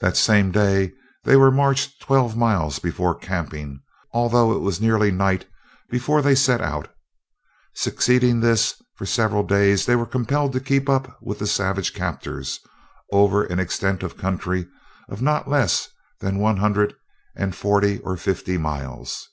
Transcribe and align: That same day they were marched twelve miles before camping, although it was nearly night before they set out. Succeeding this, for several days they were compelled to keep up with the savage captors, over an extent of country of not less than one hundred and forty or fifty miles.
That 0.00 0.16
same 0.16 0.50
day 0.50 0.94
they 1.22 1.36
were 1.36 1.52
marched 1.52 2.02
twelve 2.02 2.36
miles 2.36 2.80
before 2.80 3.14
camping, 3.14 3.80
although 4.12 4.50
it 4.52 4.62
was 4.62 4.80
nearly 4.80 5.12
night 5.12 5.46
before 5.88 6.22
they 6.22 6.34
set 6.34 6.60
out. 6.60 6.92
Succeeding 7.74 8.40
this, 8.40 8.74
for 8.96 9.06
several 9.06 9.44
days 9.44 9.86
they 9.86 9.94
were 9.94 10.06
compelled 10.06 10.52
to 10.54 10.60
keep 10.60 10.88
up 10.88 11.16
with 11.22 11.38
the 11.38 11.46
savage 11.46 11.94
captors, 11.94 12.58
over 13.12 13.44
an 13.44 13.60
extent 13.60 14.02
of 14.02 14.16
country 14.16 14.66
of 15.08 15.22
not 15.22 15.46
less 15.48 15.88
than 16.18 16.40
one 16.40 16.56
hundred 16.56 16.94
and 17.36 17.54
forty 17.54 18.00
or 18.00 18.16
fifty 18.16 18.58
miles. 18.58 19.28